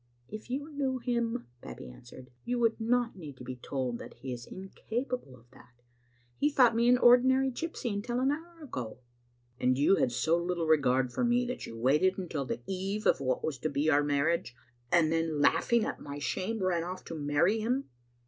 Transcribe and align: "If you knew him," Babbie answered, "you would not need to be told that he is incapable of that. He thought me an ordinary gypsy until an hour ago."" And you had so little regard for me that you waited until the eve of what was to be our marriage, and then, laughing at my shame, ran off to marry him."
"If 0.27 0.49
you 0.49 0.71
knew 0.73 0.97
him," 0.97 1.45
Babbie 1.61 1.91
answered, 1.91 2.31
"you 2.43 2.57
would 2.57 2.81
not 2.81 3.15
need 3.15 3.37
to 3.37 3.43
be 3.43 3.57
told 3.57 3.99
that 3.99 4.15
he 4.15 4.33
is 4.33 4.47
incapable 4.47 5.35
of 5.35 5.45
that. 5.51 5.83
He 6.37 6.49
thought 6.49 6.75
me 6.75 6.89
an 6.89 6.97
ordinary 6.97 7.51
gypsy 7.51 7.93
until 7.93 8.19
an 8.19 8.31
hour 8.31 8.63
ago."" 8.63 8.97
And 9.61 9.77
you 9.77 9.97
had 9.97 10.11
so 10.11 10.37
little 10.37 10.65
regard 10.65 11.13
for 11.13 11.23
me 11.23 11.45
that 11.45 11.67
you 11.67 11.77
waited 11.77 12.17
until 12.17 12.45
the 12.45 12.61
eve 12.65 13.05
of 13.05 13.19
what 13.19 13.43
was 13.43 13.59
to 13.59 13.69
be 13.69 13.91
our 13.91 14.03
marriage, 14.03 14.55
and 14.91 15.11
then, 15.11 15.39
laughing 15.39 15.85
at 15.85 15.99
my 16.01 16.17
shame, 16.17 16.63
ran 16.63 16.83
off 16.83 17.05
to 17.05 17.13
marry 17.13 17.59
him." 17.59 17.87